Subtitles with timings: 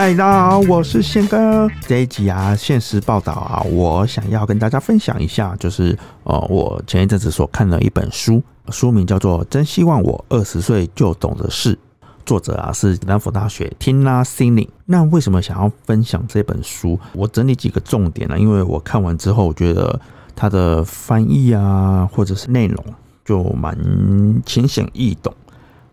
[0.00, 1.68] 嗨，大家好，我是宪哥。
[1.80, 11.74] 这一集啊，现实报道啊，我想要跟大家分享一下，就是呃，我前一阵子所看的一本书，书名叫做《真希望我二十岁就懂的事》，
[12.24, 14.68] 作者啊是南佛大学 Tina Singh。
[14.84, 16.96] 那为什么想要分享这本书？
[17.12, 18.38] 我整理几个重点呢？
[18.38, 20.00] 因为我看完之后，我觉得
[20.36, 22.84] 它的翻译啊，或者是内容，
[23.24, 23.76] 就蛮
[24.46, 25.34] 浅显易懂。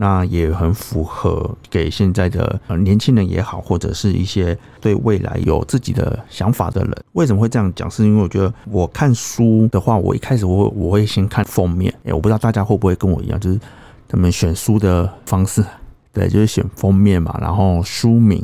[0.00, 7.04] 那也很符合给现在的年轻人也好，或者是一些对未来有自己的想法的人。
[7.14, 7.90] 为什么会这样讲？
[7.90, 11.92] 是因为我觉得我看书的话，我一开始我我会先看封面。
[12.04, 13.58] 哎，我不知道大家会不会跟我一样，就是
[14.06, 15.64] 他们选书的方式，
[16.12, 18.40] 对，就是选封面嘛，然后书名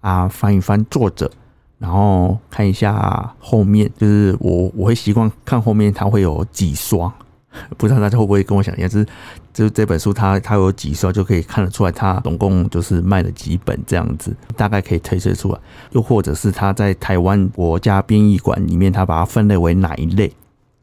[0.00, 1.30] 啊，翻一翻作者，
[1.78, 7.12] 然后看一下后面，就是我我会习惯看后面，它会有几双。
[7.76, 9.06] 不知道大家会不会跟我想一样，就是
[9.52, 15.58] 就是这本书它它有几刷就可以看得出来，它总共就是卖了几本这样子，大概可以推测出来。
[15.92, 20.32] 又或者是它在台湾国家编译馆里面，它把它分类为哪一类？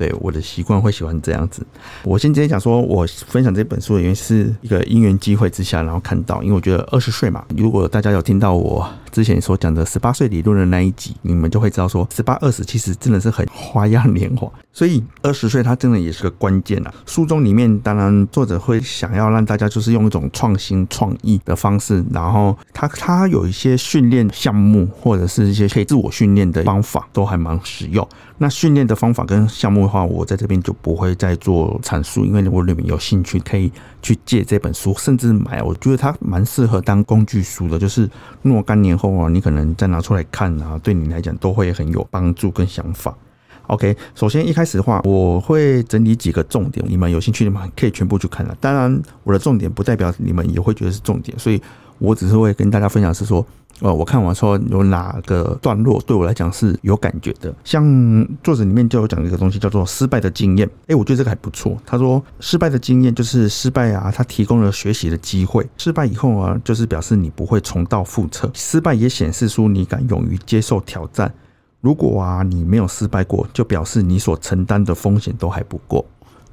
[0.03, 1.65] 对，我的习惯会喜欢这样子。
[2.03, 14.51] 我先直接讲说，我分享这本书的原因是一个因缘机会之下，然后看到，因为我觉得二十岁嘛，如果大家有听到我之前所讲的十八岁理论的那一集，你们就会知道说，十八二十其实真的是很花样年华。
[14.73, 16.93] 所以二十岁它真的也是个关键啊。
[17.05, 28.05] 书中里面当然作者会想要让大家就是用一种创新创意的方式，然后他他有一些训练项目或者是一些可以自我训练的方法，都还蛮实用。
[28.39, 35.61] 那训练的方法跟项目话，我在这边就不会再做阐述，因为如果你们有兴趣可以去借这本书，甚至买。
[35.61, 38.09] 我觉得它蛮适合当工具书的，就是
[38.41, 43.15] 若干年后啊，你可能再拿出来看啊，对你来讲都会很有帮助跟想法。
[43.67, 48.53] OK，首先一开始的话，我会整理几个重点，你们有兴趣的话可以全部去看了。
[48.59, 51.61] 当然，我的重点不代表你们也会觉得是重点，所以
[52.03, 53.43] 我只是会跟大家分享是说。
[53.81, 57.83] 呃，我看完说有哪个段落对我来讲是有感觉的，像
[58.43, 60.69] 作者里面就有讲一个东西叫做失败的经验。
[60.87, 61.75] 哎，我觉得这个还不错。
[61.83, 65.67] 他说失败的经验就是失败啊，它提供了学习的机会。
[65.75, 68.49] 失败以后啊，就是表示你不会重蹈覆辙。
[68.53, 71.33] 失败也显示出你敢勇于接受挑战。
[71.81, 76.05] 如果啊你没有失败过，就表示你所承担的风险都还不够。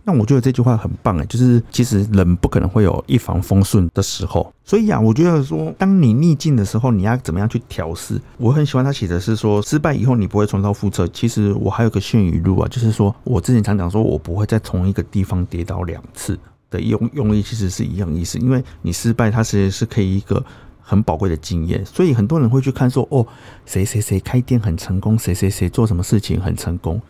[0.05, 8.21] 那我觉得这句话很棒哎，就是其实人不可能会有一帆风顺的时候，所以啊，我觉得说，当你逆境的时候，你要怎么样去调试？
[8.39, 11.07] 我很喜欢他写的是说，失败以后你不会重蹈覆辙。
[11.09, 16.39] 其实我还有个谚语录啊，就是说我之前常讲说，我不会在同一个地方跌倒两次
[16.71, 18.39] 的用用意，其实是一样意思。
[18.39, 20.43] 因为你失败，它其实是可以一个
[20.81, 21.85] 很宝贵的经验。
[21.85, 23.27] 所以很多人会去看说，哦，
[23.67, 27.01] 谁谁谁开店很成功，谁谁谁做什么事情很成功。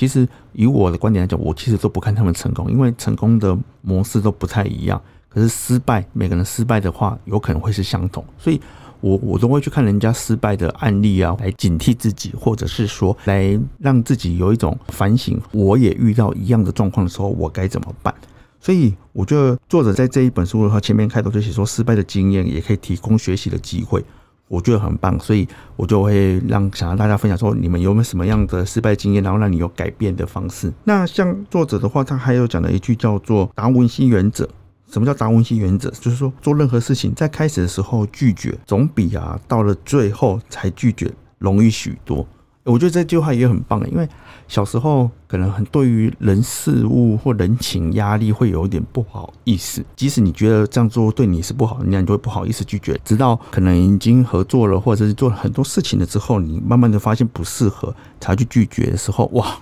[0.00, 4.98] 其实以我的观点来讲，我其实都不看他们成功，因为成功的模式都不太一样。
[5.28, 8.58] 可是失败，每个人失败的话，有可能会是相同，所以
[9.02, 15.38] 我我都会去看人家失败的案例啊，来警惕自己，或者是说来让自己有一种反省。
[15.52, 18.14] 我也遇到一样的状况的时候，我该怎么办？
[18.58, 24.02] 所以我觉得作者在这一本书的话，前面开头就写说，失败的经验也可以提供学习的机会。
[24.50, 25.46] 我觉得很棒，所以
[25.76, 30.72] 我就会让想让大家分享说，你们有没有什么样的失败经验，然后让你有改变的方式。
[30.82, 34.48] 那像作者的话，他还有讲了一句叫做达文西原则。
[34.90, 35.88] 什么叫达文西原则？
[35.90, 41.08] 就是说做任何事情，在开始的时候拒绝，总比啊到了最后才拒绝
[41.38, 42.26] 容易许多。
[42.64, 44.06] 我觉得这句话也很棒，因为
[44.46, 53.00] 小时候可能很对于人事物或人情压力会有一点不好意思，即使你觉得这样做对你是不好，那你就会不好意思拒绝。
[53.02, 59.56] 直到可能已经合作了，或者是做了很多事情了之后，你慢慢的发现不适合，才去拒绝的时候，哇，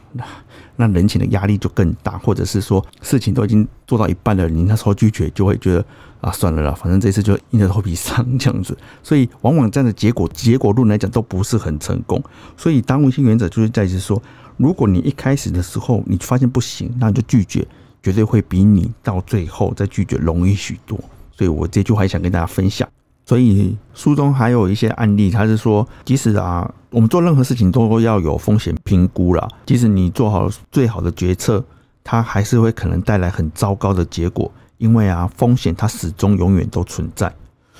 [0.78, 5.84] 那人情的压力就更大，或者是说事情都已经做到一半了，你那时候拒绝就会觉得。
[6.21, 12.21] 啊，算了啦，反正这次就硬着头皮上这样子，所以往往这样的结果，结果论来讲都不是很成功。
[12.56, 14.21] 所以达文西原则就是在于说，
[14.56, 17.65] 如果你一开始的时候你发现不行，那你就拒绝，
[18.03, 20.98] 绝对会比你到最后再拒绝容易许多。
[21.30, 22.89] 所以我这句话还想跟大家分享。
[23.28, 31.63] 所以书中还有一些案例，他是说，即使啊，我们做任何事情都要有风险评估啦，即使你做好最好的决策，
[32.03, 34.51] 它还是会可能带来很糟糕的结果。
[34.78, 37.30] 因为啊，风险它始终永远都存在，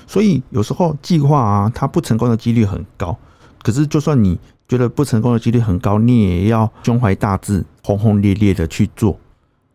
[0.07, 3.17] 所以有时候计划啊，它不成功的几率很高。
[3.63, 9.19] 可是，就算你觉得不成功的几率很高，你也要胸怀大志，轰轰烈烈的去做，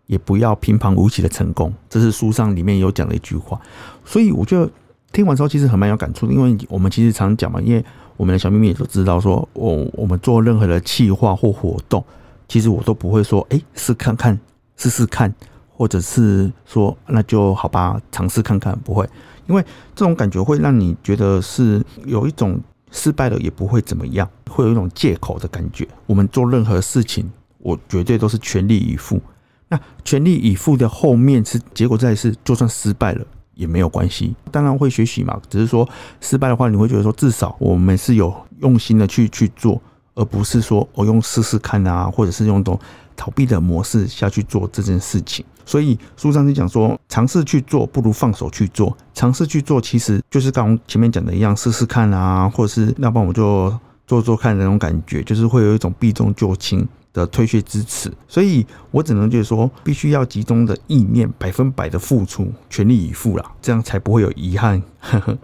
[0.06, 1.74] 也不要平平无奇的成功。
[1.90, 3.60] 这是书上里面有讲的一句话。
[4.06, 4.70] 所以，我觉得
[5.13, 7.86] 听完之后其实很蛮有感触的，因为我们其实常讲嘛，因为
[8.18, 12.04] 我们的小秘密也都知道，说我我们做任何的计划或活动，
[12.50, 14.38] 其实我都不会说，哎，试看看，
[14.75, 15.33] 试试看。
[15.75, 19.10] 或者是说，那就好吧，尝试看看，不会，
[19.48, 19.62] 因为
[19.95, 22.62] 这种感觉会让你觉得是有一种
[22.92, 25.86] 失败了也不会怎么样，会有一种借口的感觉。
[26.06, 29.19] 我们做任何事情，我绝对都是全力以赴。
[29.68, 33.25] 那全力以赴的后面是结果在是，就算失败了
[33.56, 34.36] 也没有关系。
[34.52, 35.88] 当然会学习嘛，只是说
[36.22, 39.82] 失败的话，你会觉得说至少我们是有用心的去去做，
[40.16, 42.80] 而不是说我用试试看啊，或者是用种
[43.16, 45.46] 逃避的模式下去做这件事情。
[45.66, 48.96] 所以书上就讲说，尝试去做不如放手去做。
[49.14, 53.74] 尝试去做，其实就是刚前面讲的一样，试试看啊，或者是要不然我就
[54.06, 58.12] 做做看的那种感觉，就是会有一种避重就轻的推却支持。
[58.27, 64.81] 所以我只能就是说，必须要集中的意念，百分百的付出，全力以赴啦，这样才不会有遗憾。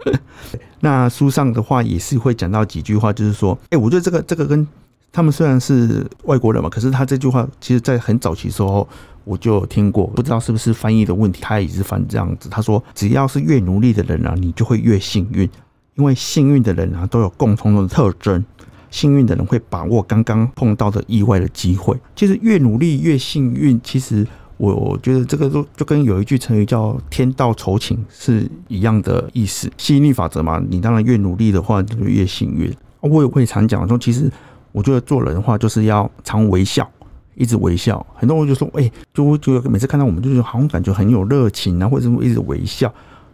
[0.80, 4.66] 那书上的话也是会讲到几句话，就是说，哎，我觉得这个这个跟
[5.12, 8.86] 他们虽然是外国人嘛，可是他这句话其实在很早期时候。
[9.24, 12.48] 我就听过，不知道是不是翻译的问题，他也是翻这样子。
[12.48, 15.48] 他说，只要是越努力的人啊，你就会越幸运，
[15.94, 18.42] 因为幸运的人啊都有共同的特征。
[18.90, 21.96] 幸运的人会把握刚刚碰到的意外的机会。
[22.14, 24.26] 其实越努力越幸运，其实
[24.56, 29.70] 我觉得这个都就跟有一句成语叫“天道酬勤”是一样的意思。
[29.78, 32.72] 吸引力法则嘛，你当然越努力的话，就越幸运。
[33.00, 34.30] 我也会常讲说，其实
[34.72, 36.88] 我觉得做人的话，就是要常微笑。
[37.36, 42.92] 一直微笑，很多人就说：“哎、欸，就就每次看到我们，就是好像感觉很有热情啊，或者是一直微笑。”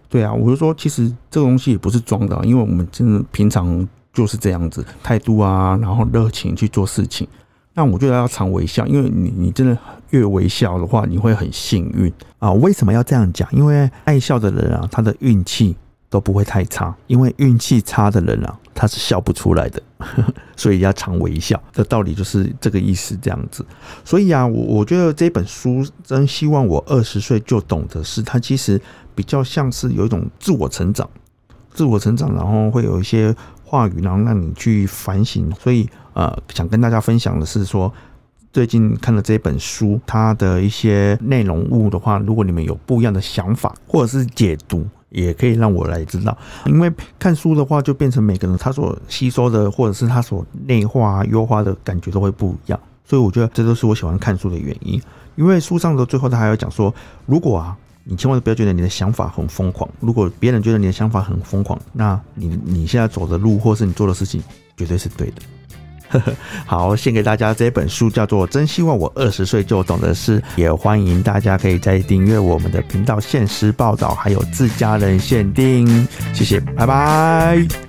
[0.09, 7.29] 对啊，我就说，其实这个东西也不是装的，因为我们真的平常就是这样子态度啊，然后热情去做事情。
[7.75, 9.77] 那我觉得要常微笑，因为你你真的
[10.09, 12.51] 越微笑的话，你会很幸运啊。
[12.51, 13.47] 为什么要这样讲？
[13.53, 15.77] 因为爱笑的人啊，他的运气
[16.09, 18.59] 都不会太差，因为运气差的人啊。
[18.79, 19.83] 他是笑不出来的，
[20.55, 21.59] 所以要常微笑。
[21.73, 23.65] 这道理就是这个意思，这样子。
[24.05, 28.79] 所以啊，我我觉得这本书真希望我二十岁就懂得是，它其实
[29.15, 31.09] 比较像是有一种自我成长，
[31.73, 33.35] 自我成长，然后会有一些
[33.67, 35.53] 话语，然后让你去反省。
[35.61, 37.93] 所以呃，想跟大家分享的是说，
[38.53, 44.87] 最近看了这本书，它的一些内容物的话，如果你们有不一样的想法或者是解读。
[45.11, 46.37] 也可以让我来知道，
[46.67, 52.79] 因为看书的话，就变成每个人他所吸收的，或者是他所内化、优化的感觉都会不一样。
[53.05, 55.01] 所以我觉得这都是我喜欢看书的原因。
[55.37, 56.93] 因为书上的最后他还要讲说，
[57.25, 57.75] 如果啊，
[58.09, 59.89] 你千万不要觉得你的想法很疯狂。
[59.99, 64.41] 如果别人觉得你的想法很疯狂，那你你现在走的路，或是你做的事情，
[64.77, 65.43] 绝对是对的。
[66.65, 77.86] 好，献给大家这本书叫做《真希望我二十岁就懂的事》，也欢迎大家可以在订阅我们的频道，限时报道还有自家人限定，谢谢，拜拜。